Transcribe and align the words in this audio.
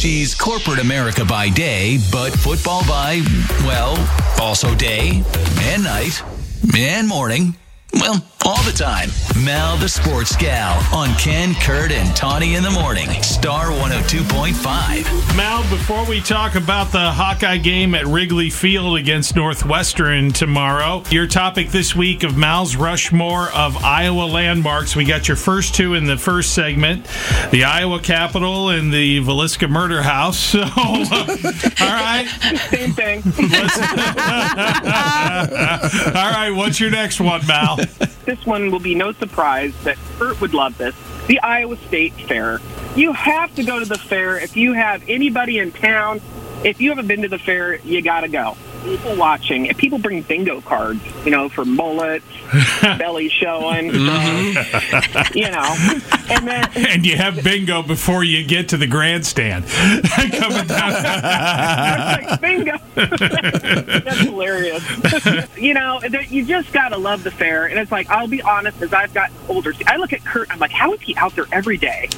She's 0.00 0.34
corporate 0.34 0.78
America 0.78 1.26
by 1.26 1.50
day, 1.50 1.98
but 2.10 2.30
football 2.32 2.80
by, 2.88 3.20
well, 3.66 3.98
also 4.40 4.74
day 4.74 5.22
and 5.58 5.84
night 5.84 6.22
and 6.74 7.06
morning. 7.06 7.54
Well, 7.92 8.24
all 8.44 8.62
the 8.62 8.72
time. 8.72 9.10
Mal 9.44 9.76
the 9.76 9.88
Sports 9.88 10.36
Gal 10.36 10.82
on 10.94 11.14
Ken, 11.16 11.54
Kurt, 11.54 11.92
and 11.92 12.14
Tawny 12.16 12.54
in 12.54 12.62
the 12.62 12.70
morning. 12.70 13.08
Star 13.22 13.66
102.5. 13.66 15.36
Mal, 15.36 15.62
before 15.70 16.04
we 16.06 16.20
talk 16.20 16.54
about 16.54 16.92
the 16.92 17.10
Hawkeye 17.10 17.58
game 17.58 17.94
at 17.94 18.06
Wrigley 18.06 18.50
Field 18.50 18.96
against 18.98 19.36
Northwestern 19.36 20.32
tomorrow, 20.32 21.02
your 21.10 21.26
topic 21.26 21.70
this 21.70 21.94
week 21.94 22.22
of 22.22 22.36
Mal's 22.36 22.76
Rushmore 22.76 23.50
of 23.50 23.82
Iowa 23.84 24.24
landmarks. 24.24 24.96
We 24.96 25.04
got 25.04 25.28
your 25.28 25.36
first 25.36 25.74
two 25.74 25.94
in 25.94 26.04
the 26.04 26.16
first 26.16 26.54
segment 26.54 27.06
the 27.50 27.64
Iowa 27.64 28.00
Capitol 28.00 28.70
and 28.70 28.92
the 28.92 29.20
Villisca 29.20 29.68
Murder 29.68 30.02
House. 30.02 30.40
So, 30.50 30.62
uh, 30.62 31.36
all 31.80 31.86
right. 31.86 32.26
Same 32.70 32.92
thing. 32.92 33.22
all 36.14 36.30
right, 36.32 36.50
what's 36.50 36.80
your 36.80 36.90
next 36.90 37.20
one, 37.20 37.46
Mal? 37.46 37.78
this 38.30 38.46
one 38.46 38.70
will 38.70 38.78
be 38.78 38.94
no 38.94 39.10
surprise 39.10 39.74
that 39.82 39.96
Kurt 40.16 40.40
would 40.40 40.54
love 40.54 40.78
this. 40.78 40.94
The 41.26 41.40
Iowa 41.40 41.76
State 41.88 42.12
Fair. 42.28 42.60
You 42.94 43.12
have 43.12 43.52
to 43.56 43.64
go 43.64 43.80
to 43.80 43.84
the 43.84 43.98
fair 43.98 44.38
if 44.38 44.56
you 44.56 44.72
have 44.72 45.02
anybody 45.08 45.58
in 45.58 45.72
town. 45.72 46.20
If 46.62 46.80
you 46.80 46.90
haven't 46.90 47.08
been 47.08 47.22
to 47.22 47.28
the 47.28 47.40
fair, 47.40 47.80
you 47.80 48.02
got 48.02 48.20
to 48.20 48.28
go. 48.28 48.56
People 48.84 49.14
watching, 49.16 49.68
and 49.68 49.76
people 49.76 49.98
bring 49.98 50.22
bingo 50.22 50.60
cards, 50.62 51.00
you 51.24 51.30
know, 51.30 51.48
for 51.48 51.64
mullets, 51.64 52.24
belly 52.82 53.28
showing, 53.28 53.90
Mm-hmm. 53.90 55.36
you 55.38 55.50
know, 55.50 55.76
and 56.34 56.48
then 56.48 56.64
And 56.90 57.06
you 57.06 57.16
have 57.16 57.42
bingo 57.44 57.82
before 57.82 58.24
you 58.24 58.44
get 58.44 58.68
to 58.70 58.76
the 58.76 58.86
grandstand. 58.86 59.64
Coming 60.32 60.66
down. 60.66 62.38
bingo. 62.40 62.78
That's 62.94 64.18
hilarious. 64.20 65.56
you 65.56 65.74
know, 65.74 66.00
you 66.28 66.44
just 66.44 66.72
got 66.72 66.88
to 66.90 66.96
love 66.98 67.22
the 67.22 67.30
fair. 67.30 67.66
And 67.66 67.78
it's 67.78 67.92
like, 67.92 68.08
I'll 68.10 68.28
be 68.28 68.42
honest, 68.42 68.80
as 68.82 68.92
I've 68.92 69.12
gotten 69.14 69.36
older, 69.48 69.72
I 69.86 69.96
look 69.96 70.12
at 70.12 70.24
Kurt, 70.24 70.50
I'm 70.50 70.58
like, 70.58 70.70
how 70.72 70.92
is 70.94 71.00
he 71.00 71.14
out 71.16 71.34
there 71.34 71.46
every 71.52 71.76
day? 71.76 72.08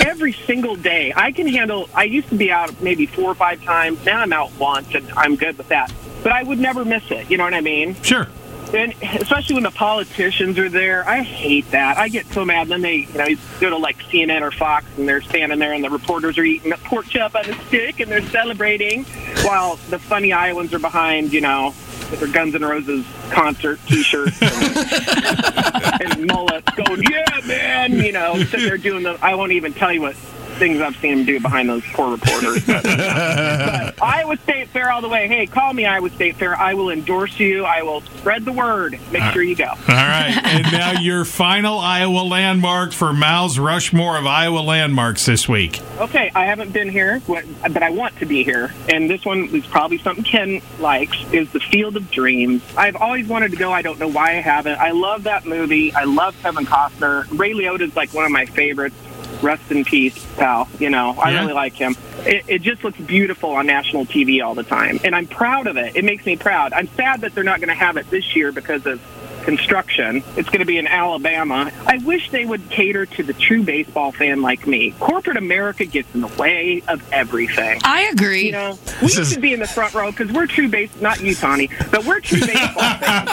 every 0.00 0.32
single 0.32 0.76
day. 0.76 1.12
I 1.14 1.32
can 1.32 1.46
handle, 1.46 1.88
I 1.94 2.04
used 2.04 2.28
to 2.30 2.34
be 2.36 2.50
out 2.50 2.80
maybe 2.82 3.06
four 3.06 3.30
or 3.30 3.34
five 3.34 3.62
times. 3.62 4.04
Now 4.04 4.20
I'm 4.20 4.32
out 4.32 4.50
once, 4.58 4.94
and 4.94 5.08
I'm 5.12 5.36
good 5.36 5.56
with 5.56 5.68
that. 5.68 5.92
But 6.22 6.32
I 6.32 6.42
would 6.42 6.58
never 6.58 6.84
miss 6.84 7.10
it. 7.10 7.30
You 7.30 7.38
know 7.38 7.44
what 7.44 7.54
I 7.54 7.60
mean? 7.60 8.00
Sure. 8.02 8.28
And 8.72 8.94
especially 9.02 9.54
when 9.54 9.64
the 9.64 9.72
politicians 9.72 10.56
are 10.58 10.68
there, 10.68 11.08
I 11.08 11.22
hate 11.22 11.70
that. 11.72 11.98
I 11.98 12.08
get 12.08 12.26
so 12.26 12.44
mad. 12.44 12.68
Then 12.68 12.82
they, 12.82 12.98
you 12.98 13.14
know, 13.14 13.24
you 13.26 13.38
go 13.58 13.70
to 13.70 13.76
like 13.76 13.98
CNN 14.04 14.42
or 14.42 14.52
Fox, 14.52 14.86
and 14.96 15.08
they're 15.08 15.22
standing 15.22 15.58
there, 15.58 15.72
and 15.72 15.82
the 15.82 15.90
reporters 15.90 16.38
are 16.38 16.44
eating 16.44 16.72
a 16.72 16.76
pork 16.76 17.06
chop 17.06 17.34
on 17.34 17.50
a 17.50 17.54
stick, 17.66 17.98
and 17.98 18.10
they're 18.10 18.22
celebrating, 18.28 19.04
while 19.42 19.76
the 19.88 19.98
funny 19.98 20.32
Iowans 20.32 20.72
are 20.72 20.78
behind, 20.78 21.32
you 21.32 21.40
know, 21.40 21.74
with 22.10 22.20
their 22.20 22.28
Guns 22.30 22.54
N' 22.54 22.64
Roses 22.64 23.04
concert 23.30 23.80
T-shirts 23.86 24.40
and, 24.40 26.02
and 26.02 26.26
mullets, 26.26 26.70
going, 26.76 27.02
"Yeah, 27.02 27.40
man," 27.46 27.92
you 27.94 28.12
know, 28.12 28.36
sitting 28.44 28.66
there 28.66 28.78
doing 28.78 29.02
the. 29.02 29.18
I 29.20 29.34
won't 29.34 29.52
even 29.52 29.72
tell 29.72 29.92
you 29.92 30.02
what 30.02 30.16
things 30.60 30.80
I've 30.80 30.94
seen 30.96 31.18
him 31.18 31.24
do 31.24 31.40
behind 31.40 31.68
those 31.68 31.82
poor 31.92 32.12
reporters. 32.12 32.64
But, 32.64 32.84
but 32.84 34.02
Iowa 34.02 34.36
State 34.36 34.68
Fair 34.68 34.92
all 34.92 35.00
the 35.00 35.08
way. 35.08 35.26
Hey, 35.26 35.46
call 35.46 35.72
me 35.72 35.86
Iowa 35.86 36.10
State 36.10 36.36
Fair. 36.36 36.56
I 36.56 36.74
will 36.74 36.90
endorse 36.90 37.40
you. 37.40 37.64
I 37.64 37.82
will 37.82 38.02
spread 38.02 38.44
the 38.44 38.52
word. 38.52 39.00
Make 39.10 39.22
sure 39.32 39.42
you 39.42 39.56
go. 39.56 39.64
All 39.64 39.76
right. 39.88 40.38
And 40.44 40.70
now 40.70 41.00
your 41.00 41.24
final 41.24 41.78
Iowa 41.78 42.20
landmark 42.20 42.92
for 42.92 43.12
Mal's 43.12 43.58
Rushmore 43.58 44.18
of 44.18 44.26
Iowa 44.26 44.60
landmarks 44.60 45.26
this 45.26 45.48
week. 45.48 45.80
Okay, 45.98 46.30
I 46.34 46.44
haven't 46.44 46.72
been 46.72 46.88
here, 46.88 47.20
but 47.26 47.82
I 47.82 47.90
want 47.90 48.16
to 48.18 48.26
be 48.26 48.44
here. 48.44 48.72
And 48.88 49.08
this 49.08 49.24
one 49.24 49.48
is 49.54 49.66
probably 49.66 49.98
something 49.98 50.24
Ken 50.24 50.60
likes, 50.78 51.16
is 51.32 51.50
the 51.52 51.60
Field 51.60 51.96
of 51.96 52.10
Dreams. 52.10 52.62
I've 52.76 52.96
always 52.96 53.26
wanted 53.26 53.50
to 53.52 53.56
go. 53.56 53.72
I 53.72 53.82
don't 53.82 53.98
know 53.98 54.08
why 54.08 54.32
I 54.32 54.40
haven't. 54.42 54.78
I 54.78 54.90
love 54.90 55.24
that 55.24 55.46
movie. 55.46 55.94
I 55.94 56.04
love 56.04 56.36
Kevin 56.42 56.66
Costner. 56.66 57.26
Ray 57.38 57.52
Liotta 57.52 57.80
is 57.80 57.96
like 57.96 58.12
one 58.12 58.26
of 58.26 58.30
my 58.30 58.44
favorites. 58.44 58.94
Rest 59.42 59.70
in 59.70 59.84
peace, 59.84 60.26
pal. 60.36 60.68
You 60.78 60.90
know, 60.90 61.10
I 61.18 61.30
Yeah. 61.32 61.40
really 61.40 61.52
like 61.54 61.74
him. 61.74 61.96
It, 62.26 62.44
it 62.48 62.62
just 62.62 62.84
looks 62.84 62.98
beautiful 62.98 63.50
on 63.52 63.66
national 63.66 64.04
TV 64.06 64.44
all 64.44 64.54
the 64.54 64.62
time. 64.62 65.00
And 65.04 65.14
I'm 65.16 65.26
proud 65.26 65.66
of 65.66 65.76
it. 65.76 65.96
It 65.96 66.04
makes 66.04 66.26
me 66.26 66.36
proud. 66.36 66.72
I'm 66.72 66.88
sad 66.88 67.22
that 67.22 67.34
they're 67.34 67.44
not 67.44 67.60
going 67.60 67.68
to 67.68 67.74
have 67.74 67.96
it 67.96 68.08
this 68.10 68.36
year 68.36 68.52
because 68.52 68.84
of 68.86 69.00
construction. 69.42 70.22
It's 70.36 70.48
going 70.48 70.60
to 70.60 70.64
be 70.66 70.78
in 70.78 70.86
Alabama. 70.86 71.70
I 71.86 71.98
wish 71.98 72.30
they 72.30 72.44
would 72.44 72.68
cater 72.70 73.06
to 73.06 73.22
the 73.22 73.32
true 73.32 73.62
baseball 73.62 74.12
fan 74.12 74.42
like 74.42 74.66
me. 74.66 74.92
Corporate 75.00 75.36
America 75.36 75.84
gets 75.84 76.12
in 76.14 76.20
the 76.20 76.26
way 76.28 76.82
of 76.88 77.02
everything. 77.12 77.80
I 77.84 78.02
agree. 78.12 78.46
You 78.46 78.52
know, 78.52 78.78
we 79.00 79.08
is- 79.08 79.30
should 79.32 79.40
be 79.42 79.52
in 79.52 79.60
the 79.60 79.66
front 79.68 79.94
row 79.94 80.10
because 80.10 80.32
we're 80.32 80.46
true 80.46 80.68
base. 80.68 80.90
Not 81.00 81.20
you, 81.20 81.34
Tawny, 81.34 81.68
but 81.90 82.04
we're 82.04 82.20
true 82.20 82.40
baseball 82.40 82.94
fans. 83.00 83.30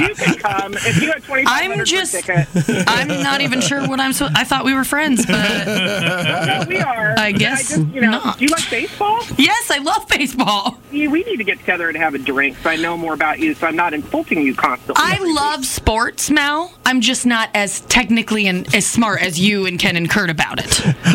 you 0.00 0.14
can 0.14 0.34
come 0.38 0.74
if 0.74 1.00
you 1.02 1.10
have 1.12 1.24
twenty 1.26 1.44
five 1.44 1.70
I'm 1.70 1.84
just- 1.84 2.12
ticket. 2.12 2.48
I'm 2.88 3.08
not 3.08 3.40
even 3.40 3.60
sure 3.60 3.86
what 3.88 4.00
I'm 4.00 4.12
supposed. 4.12 4.36
I 4.36 4.44
thought 4.44 4.64
we 4.64 4.74
were 4.74 4.84
friends, 4.84 5.24
but 5.26 5.66
No, 5.66 6.64
we 6.68 6.78
are. 6.78 7.14
I 7.18 7.32
guess 7.32 7.68
just, 7.70 7.86
you 7.94 8.00
know, 8.00 8.10
not. 8.12 8.38
Do 8.38 8.44
you 8.44 8.50
like 8.50 8.68
baseball? 8.70 9.20
yes, 9.36 9.70
I 9.70 9.78
love 9.78 10.06
baseball. 10.08 10.78
We 10.90 11.06
need 11.08 11.36
to 11.36 11.44
get 11.44 11.58
together 11.58 11.88
and 11.88 11.96
have 11.96 12.14
a 12.14 12.18
drink 12.18 12.56
so 12.62 12.70
I 12.70 12.76
know 12.76 12.96
more 12.96 13.14
about 13.14 13.38
you, 13.38 13.54
so 13.54 13.66
I'm 13.66 13.76
not 13.76 13.94
insulting 14.30 14.46
you 14.46 14.54
constantly. 14.54 14.94
I 14.96 15.18
love 15.18 15.64
sports, 15.64 16.30
Mal. 16.30 16.72
I'm 16.84 17.00
just 17.00 17.26
not 17.26 17.50
as 17.54 17.80
technically 17.82 18.46
and 18.46 18.72
as 18.74 18.86
smart 18.86 19.22
as 19.22 19.38
you 19.38 19.66
and 19.66 19.78
Ken 19.78 19.96
and 19.96 20.08
Kurt 20.08 20.30
about 20.30 20.58
it. 20.58 20.70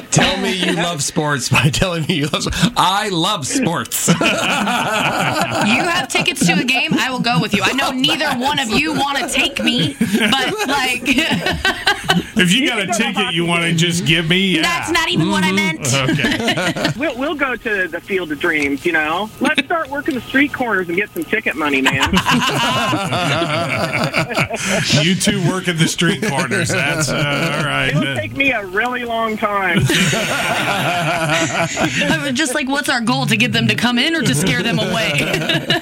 Tell 0.12 0.38
me 0.38 0.54
you 0.54 0.74
love 0.74 1.04
sports 1.04 1.50
by 1.50 1.70
telling 1.70 2.06
me 2.06 2.16
you 2.16 2.28
love. 2.28 2.44
Sports. 2.44 2.74
I 2.78 3.10
love 3.10 3.48
sports. 3.48 4.08
You 5.66 5.82
have 5.84 6.08
tickets 6.10 6.46
to 6.46 6.54
a 6.54 6.64
game, 6.64 6.94
I 6.94 7.10
will 7.12 7.20
go 7.20 7.40
with 7.40 7.54
you. 7.54 7.62
I 7.64 7.74
know 7.74 7.92
neither 7.92 8.28
one 8.40 8.60
of 8.60 8.70
you 8.70 8.94
want 8.94 9.18
to 9.18 9.28
take 9.28 9.62
me, 9.64 9.96
but 10.00 10.68
like 10.68 11.04
If 12.38 12.54
you 12.54 12.68
got 12.68 12.82
a 12.82 12.88
go 12.88 12.94
ticket 12.94 13.34
you 13.34 13.46
want 13.46 13.64
to 13.64 13.74
just 13.74 14.06
give 14.06 14.30
me, 14.30 14.56
yeah. 14.56 14.62
that's 14.62 14.92
not 14.92 15.10
even 15.10 15.30
what 15.30 15.44
I 15.44 15.52
mm-hmm. 15.52 16.16
meant. 16.16 16.20
Okay. 16.20 17.00
We'll, 17.00 17.18
we'll 17.18 17.36
go 17.36 17.56
to 17.56 17.88
the 17.88 18.02
Field 18.02 18.32
of 18.32 18.40
Dreams, 18.40 18.86
you 18.86 18.92
know. 18.92 19.30
Let's 19.40 19.64
start 19.64 19.90
working 19.90 20.16
the 20.16 20.22
street 20.22 20.54
corners 20.54 20.88
and 20.88 20.98
get 20.98 21.10
some 21.12 21.24
ticket 21.24 21.56
money, 21.56 21.82
man. 21.82 22.12
you 25.04 25.16
two 25.16 25.48
work 25.50 25.68
in 25.68 25.78
the 25.78 25.88
street 25.88 26.24
corners. 26.24 26.70
That's 26.70 27.10
uh, 27.10 27.92
all 27.96 28.04
It'll 28.04 28.16
take 28.16 28.34
me 28.34 28.52
a 28.52 28.66
really 28.66 29.06
long 29.06 29.38
time. 29.38 29.80
I 29.88 31.70
was 32.24 32.34
just 32.34 32.56
like, 32.56 32.68
what's 32.68 32.90
our 32.90 33.02
goal 33.02 33.26
to 33.28 33.38
get 33.38 33.52
them 33.52 33.68
to 33.68 33.76
come 33.76 33.98
in 33.98 34.16
or 34.16 34.22
to 34.22 34.36
scare 34.36 34.64
them 34.64 34.80
away? 34.80 35.12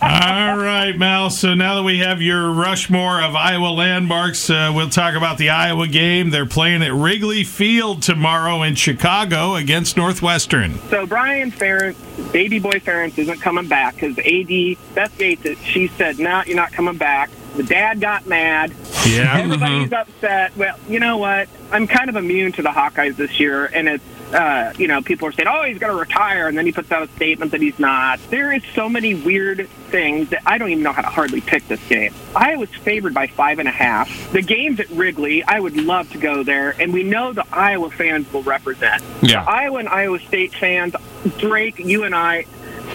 All 0.00 0.56
right, 0.56 0.96
Mal. 0.96 1.30
So 1.30 1.54
now 1.54 1.76
that 1.76 1.82
we 1.82 1.98
have 1.98 2.22
your 2.22 2.50
Rushmore 2.52 3.22
of 3.22 3.34
Iowa 3.34 3.68
landmarks, 3.68 4.48
uh, 4.48 4.72
we'll 4.74 4.88
talk 4.88 5.14
about 5.14 5.38
the 5.38 5.50
Iowa 5.50 5.88
game. 5.88 6.30
They're 6.30 6.46
playing 6.46 6.82
at 6.82 6.92
Wrigley 6.92 7.44
Field 7.44 8.02
tomorrow 8.02 8.62
in 8.62 8.74
Chicago 8.74 9.54
against 9.54 9.96
Northwestern. 9.96 10.78
So 10.90 11.06
Brian 11.06 11.50
Ferentz, 11.50 11.96
baby 12.32 12.58
boy 12.58 12.72
Ferentz, 12.72 13.18
isn't 13.18 13.40
coming 13.40 13.68
back 13.68 13.94
because 13.94 14.18
AD 14.18 14.94
Beth 14.94 15.16
Goetz, 15.18 15.60
she 15.62 15.88
said, 15.88 16.18
"No, 16.18 16.42
you're 16.46 16.56
not 16.56 16.72
coming 16.72 16.96
back." 16.96 17.30
The 17.56 17.62
dad 17.62 18.00
got 18.00 18.26
mad. 18.26 18.74
Yeah. 19.06 19.38
Everybody's 19.38 19.92
uh-huh. 19.92 20.04
upset. 20.06 20.56
Well, 20.56 20.78
you 20.88 21.00
know 21.00 21.16
what? 21.16 21.48
I'm 21.72 21.86
kind 21.86 22.10
of 22.10 22.16
immune 22.16 22.52
to 22.52 22.62
the 22.62 22.68
Hawkeyes 22.68 23.16
this 23.16 23.40
year, 23.40 23.66
and 23.66 23.88
it's 23.88 24.04
uh, 24.32 24.72
you 24.78 24.88
know 24.88 25.02
people 25.02 25.28
are 25.28 25.32
saying, 25.32 25.48
"Oh, 25.48 25.62
he's 25.64 25.78
going 25.78 25.92
to 25.92 25.98
retire," 25.98 26.48
and 26.48 26.56
then 26.56 26.66
he 26.66 26.72
puts 26.72 26.90
out 26.90 27.02
a 27.02 27.08
statement 27.12 27.52
that 27.52 27.60
he's 27.60 27.78
not. 27.78 28.18
There 28.30 28.52
is 28.52 28.62
so 28.74 28.88
many 28.88 29.14
weird 29.14 29.68
things 29.90 30.30
that 30.30 30.42
I 30.46 30.58
don't 30.58 30.70
even 30.70 30.82
know 30.82 30.92
how 30.92 31.02
to 31.02 31.08
hardly 31.08 31.40
pick 31.40 31.66
this 31.68 31.80
game. 31.88 32.14
I 32.34 32.56
was 32.56 32.68
favored 32.70 33.14
by 33.14 33.28
five 33.28 33.58
and 33.58 33.68
a 33.68 33.72
half. 33.72 34.10
The 34.32 34.42
game's 34.42 34.80
at 34.80 34.90
Wrigley. 34.90 35.44
I 35.44 35.60
would 35.60 35.76
love 35.76 36.10
to 36.12 36.18
go 36.18 36.42
there, 36.42 36.74
and 36.80 36.92
we 36.92 37.04
know 37.04 37.32
the 37.32 37.46
Iowa 37.52 37.90
fans 37.90 38.32
will 38.32 38.42
represent. 38.42 39.02
Yeah. 39.22 39.44
The 39.44 39.50
Iowa 39.50 39.78
and 39.78 39.88
Iowa 39.88 40.18
State 40.20 40.54
fans, 40.54 40.94
Drake, 41.38 41.78
you 41.78 42.04
and 42.04 42.14
I, 42.14 42.46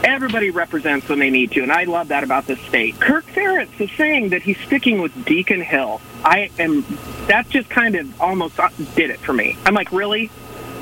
everybody 0.03 0.49
represents 0.49 1.07
when 1.07 1.19
they 1.19 1.29
need 1.29 1.51
to, 1.51 1.61
and 1.61 1.71
I 1.71 1.83
love 1.85 2.09
that 2.09 2.23
about 2.23 2.47
this 2.47 2.59
state. 2.61 2.99
Kirk 2.99 3.25
Ferentz 3.27 3.79
is 3.79 3.91
saying 3.91 4.29
that 4.29 4.41
he's 4.41 4.59
sticking 4.59 5.01
with 5.01 5.25
Deacon 5.25 5.61
Hill. 5.61 6.01
I 6.23 6.51
am. 6.59 6.85
That 7.27 7.49
just 7.49 7.69
kind 7.69 7.95
of 7.95 8.21
almost 8.21 8.59
did 8.95 9.09
it 9.09 9.19
for 9.19 9.33
me. 9.33 9.57
I'm 9.65 9.73
like, 9.73 9.91
really? 9.91 10.29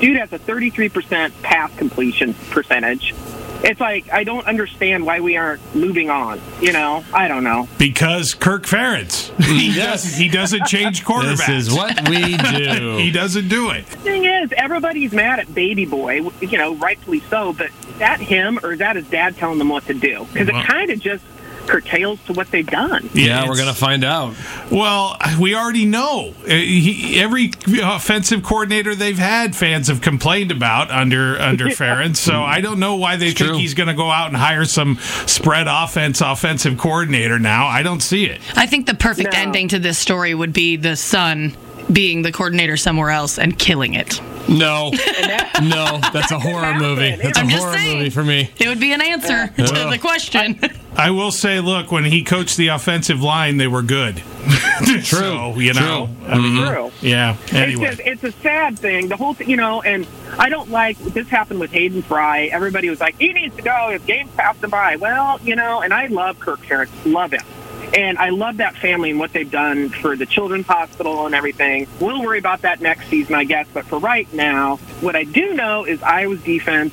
Dude 0.00 0.16
has 0.16 0.32
a 0.32 0.38
33% 0.38 1.30
pass 1.42 1.74
completion 1.76 2.34
percentage. 2.50 3.14
It's 3.62 3.78
like 3.78 4.10
I 4.10 4.24
don't 4.24 4.46
understand 4.46 5.04
why 5.04 5.20
we 5.20 5.36
aren't 5.36 5.60
moving 5.74 6.08
on. 6.08 6.40
You 6.62 6.72
know, 6.72 7.04
I 7.12 7.28
don't 7.28 7.44
know. 7.44 7.68
Because 7.76 8.32
Kirk 8.32 8.64
Ferentz. 8.64 9.30
Mm. 9.32 9.58
He 9.58 9.74
doesn't 9.74 10.18
he 10.18 10.28
doesn't 10.30 10.66
change 10.66 11.04
quarterbacks. 11.04 11.46
this 11.46 11.68
is 11.68 11.74
what 11.74 12.08
we 12.08 12.36
do. 12.38 12.96
he 12.96 13.10
doesn't 13.10 13.48
do 13.48 13.68
it. 13.70 13.84
The 13.86 13.96
thing 13.98 14.24
is, 14.24 14.50
everybody's 14.56 15.12
mad 15.12 15.40
at 15.40 15.54
Baby 15.54 15.84
Boy, 15.84 16.22
you 16.40 16.56
know, 16.56 16.74
rightfully 16.76 17.20
so. 17.28 17.52
But 17.52 17.66
is 17.86 17.98
that 17.98 18.18
him 18.20 18.58
or 18.62 18.72
is 18.72 18.78
that 18.78 18.96
his 18.96 19.06
dad 19.08 19.36
telling 19.36 19.58
them 19.58 19.68
what 19.68 19.84
to 19.88 19.94
do? 19.94 20.26
Because 20.32 20.48
Well- 20.50 20.62
it 20.62 20.66
kind 20.66 20.88
of 20.90 20.98
just 20.98 21.22
curtails 21.66 22.18
to 22.26 22.32
what 22.32 22.50
they've 22.50 22.66
done. 22.66 23.08
Yeah, 23.14 23.38
it's- 23.38 23.48
we're 23.48 23.56
gonna 23.56 23.74
find 23.74 24.04
out. 24.04 24.34
Well, 24.70 25.16
we 25.38 25.54
already 25.54 25.84
know. 25.84 26.34
Uh, 26.44 26.48
He, 26.50 27.18
every 27.20 27.52
offensive 27.82 28.42
coordinator 28.42 28.94
they've 28.94 29.18
had, 29.18 29.54
fans 29.56 29.88
have 29.88 30.00
complained 30.00 30.50
about 30.50 30.90
under 30.90 31.40
under 31.40 31.66
Ferentz. 31.68 32.16
So 32.16 32.42
I 32.42 32.60
don't 32.60 32.78
know 32.78 32.96
why 32.96 33.16
they 33.16 33.28
It's 33.28 33.38
think 33.38 33.50
true. 33.50 33.58
he's 33.58 33.74
going 33.74 33.88
to 33.88 33.94
go 33.94 34.10
out 34.10 34.28
and 34.28 34.36
hire 34.36 34.64
some 34.64 34.98
spread 35.26 35.66
offense 35.68 36.20
offensive 36.20 36.78
coordinator 36.78 37.38
now. 37.38 37.66
I 37.66 37.82
don't 37.82 38.00
see 38.02 38.24
it. 38.26 38.40
I 38.56 38.66
think 38.66 38.86
the 38.86 38.94
perfect 38.94 39.32
No. 39.32 39.38
ending 39.38 39.68
to 39.68 39.78
this 39.78 39.98
story 39.98 40.34
would 40.34 40.52
be 40.52 40.76
the 40.76 40.96
son 40.96 41.56
being 41.92 42.22
the 42.22 42.30
coordinator 42.32 42.76
somewhere 42.76 43.10
else 43.10 43.38
and 43.38 43.58
killing 43.58 43.94
it. 43.94 44.20
No, 44.48 44.90
no, 45.62 45.98
that's 46.12 46.30
a 46.32 46.38
horror 46.38 46.74
movie. 46.74 47.16
That's 47.16 47.36
a 47.38 47.40
I'm 47.42 47.48
just 47.48 47.62
horror 47.62 47.76
saying. 47.76 47.98
movie 47.98 48.10
for 48.10 48.24
me. 48.24 48.50
It 48.58 48.68
would 48.68 48.80
be 48.80 48.92
an 48.92 49.00
answer 49.00 49.48
to 49.48 49.62
the 49.90 49.98
question. 50.00 50.58
I 50.62 50.70
will 51.08 51.32
say, 51.32 51.60
look, 51.60 51.90
when 51.90 52.04
he 52.04 52.22
coached 52.22 52.58
the 52.58 52.68
offensive 52.68 53.22
line, 53.22 53.56
they 53.56 53.66
were 53.66 53.80
good. 53.80 54.16
True. 54.84 55.02
so, 55.02 55.58
you 55.58 55.72
know, 55.72 56.10
I 56.26 56.38
mean, 56.38 56.56
mm-hmm. 56.56 56.74
True. 56.74 56.92
yeah. 57.00 57.36
Anyway, 57.52 57.86
It's, 57.86 57.96
just, 57.96 58.08
it's 58.08 58.24
a 58.24 58.32
sad 58.42 58.78
thing. 58.78 59.08
The 59.08 59.16
whole 59.16 59.32
thing, 59.32 59.48
you 59.48 59.56
know, 59.56 59.80
and 59.80 60.06
I 60.38 60.50
don't 60.50 60.70
like 60.70 60.98
this 60.98 61.28
happened 61.28 61.60
with 61.60 61.70
Hayden 61.70 62.02
Fry. 62.02 62.44
Everybody 62.52 62.90
was 62.90 63.00
like, 63.00 63.18
he 63.18 63.32
needs 63.32 63.56
to 63.56 63.62
go. 63.62 63.88
His 63.90 64.02
game's 64.02 64.30
passed 64.32 64.62
him 64.62 64.68
by. 64.70 64.96
Well, 64.96 65.40
you 65.42 65.56
know, 65.56 65.80
and 65.80 65.94
I 65.94 66.06
love 66.06 66.38
Kirk 66.38 66.60
Ferentz, 66.60 66.90
love 67.10 67.32
him. 67.32 67.44
And 67.94 68.18
I 68.18 68.28
love 68.28 68.58
that 68.58 68.76
family 68.76 69.10
and 69.10 69.18
what 69.18 69.32
they've 69.32 69.50
done 69.50 69.88
for 69.88 70.16
the 70.16 70.26
Children's 70.26 70.66
Hospital 70.66 71.26
and 71.26 71.34
everything. 71.34 71.88
We'll 71.98 72.22
worry 72.22 72.38
about 72.38 72.62
that 72.62 72.80
next 72.80 73.08
season, 73.08 73.34
I 73.34 73.44
guess. 73.44 73.66
But 73.72 73.86
for 73.86 73.98
right 73.98 74.32
now, 74.32 74.76
what 75.00 75.16
I 75.16 75.24
do 75.24 75.54
know 75.54 75.84
is 75.84 76.02
Iowa's 76.02 76.42
defense 76.42 76.92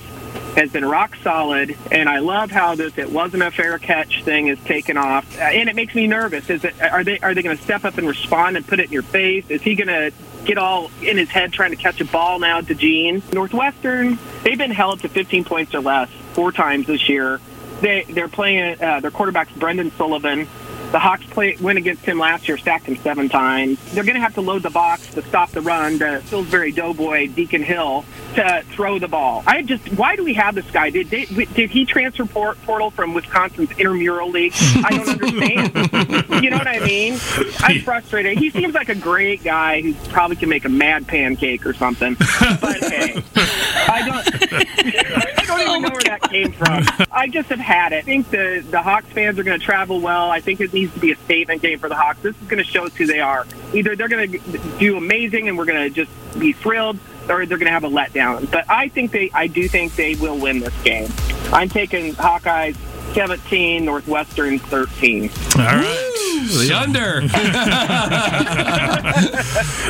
has 0.57 0.71
been 0.71 0.83
rock 0.83 1.15
solid, 1.23 1.77
and 1.91 2.09
I 2.09 2.17
love 2.19 2.51
how 2.51 2.75
this 2.75 2.97
"it 2.97 3.11
wasn't 3.11 3.43
a 3.43 3.51
fair 3.51 3.77
catch" 3.77 4.23
thing 4.23 4.47
is 4.47 4.59
taken 4.65 4.97
off, 4.97 5.25
Uh, 5.39 5.43
and 5.43 5.69
it 5.69 5.75
makes 5.75 5.95
me 5.95 6.07
nervous. 6.07 6.49
Is 6.49 6.65
it 6.65 6.73
are 6.81 7.03
they 7.03 7.19
are 7.19 7.33
they 7.33 7.43
going 7.43 7.55
to 7.55 7.63
step 7.63 7.85
up 7.85 7.97
and 7.97 8.07
respond 8.07 8.57
and 8.57 8.67
put 8.67 8.79
it 8.79 8.87
in 8.87 8.91
your 8.91 9.03
face? 9.03 9.45
Is 9.49 9.61
he 9.61 9.75
going 9.75 9.87
to 9.87 10.11
get 10.45 10.57
all 10.57 10.89
in 11.01 11.17
his 11.17 11.29
head 11.29 11.53
trying 11.53 11.69
to 11.71 11.75
catch 11.77 12.01
a 12.01 12.05
ball 12.05 12.39
now 12.39 12.61
DeJean? 12.61 13.21
Northwestern, 13.33 14.17
they've 14.43 14.57
been 14.57 14.71
held 14.71 15.01
to 15.01 15.09
15 15.09 15.43
points 15.43 15.73
or 15.75 15.79
less 15.81 16.09
four 16.33 16.51
times 16.51 16.87
this 16.87 17.07
year. 17.07 17.39
They 17.81 18.03
they're 18.09 18.27
playing 18.27 18.81
uh, 18.81 18.99
their 18.99 19.11
quarterback's 19.11 19.51
Brendan 19.53 19.91
Sullivan. 19.91 20.47
The 20.91 20.99
Hawks 20.99 21.25
play, 21.25 21.57
went 21.59 21.77
against 21.77 22.05
him 22.05 22.17
last 22.17 22.47
year, 22.47 22.57
stacked 22.57 22.85
him 22.85 22.95
seven 22.97 23.27
times. 23.27 23.77
They're 23.93 24.05
going 24.05 24.15
to 24.15 24.21
have 24.21 24.35
to 24.35 24.41
load 24.41 24.63
the 24.63 24.69
box 24.69 25.13
to 25.15 25.21
stop 25.21 25.51
the 25.51 25.61
run 25.61 25.99
to 25.99 26.23
Pillsbury 26.29 26.71
Doughboy, 26.71 27.27
Deacon 27.27 27.61
Hill 27.61 28.05
to 28.35 28.63
throw 28.69 28.97
the 28.97 29.09
ball. 29.09 29.43
I 29.45 29.63
just, 29.63 29.85
why 29.93 30.15
do 30.15 30.23
we 30.23 30.33
have 30.35 30.55
this 30.55 30.69
guy? 30.71 30.89
Did 30.89 31.09
did, 31.09 31.29
did 31.53 31.69
he 31.69 31.85
transfer 31.85 32.25
port, 32.25 32.61
portal 32.63 32.89
from 32.91 33.13
Wisconsin's 33.13 33.71
intramural 33.71 34.29
league? 34.29 34.53
I 34.55 34.89
don't 34.91 35.09
understand. 35.09 36.43
you 36.43 36.49
know 36.49 36.57
what 36.57 36.67
I 36.67 36.79
mean? 36.79 37.19
I'm 37.59 37.81
frustrated. 37.81 38.37
He 38.37 38.49
seems 38.49 38.73
like 38.73 38.89
a 38.89 38.95
great 38.95 39.43
guy 39.43 39.81
who 39.81 39.93
probably 40.09 40.37
can 40.37 40.49
make 40.49 40.65
a 40.65 40.69
mad 40.69 41.07
pancake 41.07 41.65
or 41.65 41.73
something. 41.73 42.15
But 42.15 42.77
hey, 42.83 43.23
I 43.35 44.03
don't. 44.05 45.37
Don't 45.57 45.69
even 45.69 45.81
know 45.83 45.89
where 45.89 46.01
that 46.03 46.21
came 46.29 46.51
from. 46.51 46.83
I 47.11 47.27
just 47.27 47.49
have 47.49 47.59
had 47.59 47.93
it. 47.93 47.97
I 47.97 48.01
think 48.01 48.29
the 48.29 48.63
the 48.69 48.81
Hawks 48.81 49.07
fans 49.07 49.39
are 49.39 49.43
going 49.43 49.59
to 49.59 49.65
travel 49.65 49.99
well. 49.99 50.29
I 50.29 50.39
think 50.41 50.61
it 50.61 50.73
needs 50.73 50.93
to 50.93 50.99
be 50.99 51.11
a 51.11 51.15
statement 51.15 51.61
game 51.61 51.79
for 51.79 51.89
the 51.89 51.95
Hawks. 51.95 52.19
This 52.21 52.39
is 52.41 52.47
going 52.47 52.63
to 52.63 52.69
show 52.69 52.85
us 52.85 52.95
who 52.95 53.05
they 53.05 53.19
are. 53.19 53.45
Either 53.73 53.95
they're 53.95 54.07
going 54.07 54.31
to 54.31 54.59
do 54.79 54.97
amazing 54.97 55.47
and 55.49 55.57
we're 55.57 55.65
going 55.65 55.81
to 55.81 56.05
just 56.05 56.11
be 56.39 56.53
thrilled, 56.53 56.99
or 57.29 57.45
they're 57.45 57.57
going 57.57 57.65
to 57.65 57.71
have 57.71 57.83
a 57.83 57.89
letdown. 57.89 58.49
But 58.49 58.69
I 58.69 58.89
think 58.89 59.11
they, 59.11 59.31
I 59.33 59.47
do 59.47 59.67
think 59.67 59.95
they 59.95 60.15
will 60.15 60.37
win 60.37 60.59
this 60.59 60.73
game. 60.83 61.09
I'm 61.51 61.69
taking 61.69 62.13
Hawkeyes 62.13 62.75
17, 63.13 63.85
Northwestern 63.85 64.59
13. 64.59 65.23
all 65.57 65.61
right. 65.65 66.03
The 66.47 66.71
under. 66.73 67.21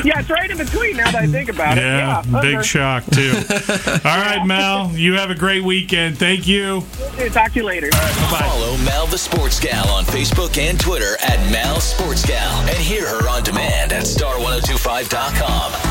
Yeah, 0.03 0.19
it's 0.19 0.29
right 0.29 0.49
in 0.49 0.57
between 0.57 0.95
now 0.97 1.11
that 1.11 1.23
I 1.23 1.27
think 1.27 1.49
about 1.49 1.75
Yeah, 1.77 2.19
it. 2.21 2.25
Yeah, 2.27 2.41
big 2.41 2.55
under. 2.55 2.63
shock 2.63 3.03
too. 3.05 3.33
All 4.05 4.17
right, 4.17 4.43
Mal, 4.45 4.91
you 4.91 5.13
have 5.15 5.29
a 5.31 5.35
great 5.35 5.63
weekend. 5.63 6.17
Thank 6.17 6.47
you. 6.47 6.83
Talk 7.31 7.51
to 7.53 7.59
you 7.59 7.65
later. 7.65 7.89
All 7.93 7.99
right. 7.99 8.39
Follow 8.39 8.77
Mal 8.85 9.07
the 9.07 9.17
Sports 9.17 9.59
Gal 9.59 9.87
on 9.89 10.05
Facebook 10.05 10.57
and 10.57 10.79
Twitter 10.79 11.17
at 11.23 11.51
Mal 11.51 11.79
Sports 11.81 12.25
Gal 12.25 12.61
and 12.69 12.77
hear 12.77 13.05
her 13.07 13.27
on 13.27 13.43
demand 13.43 13.91
at 13.91 14.03
star1025.com. 14.03 15.87